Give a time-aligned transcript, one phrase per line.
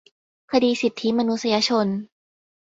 [0.51, 1.87] คดีสิทธิมนุษยชน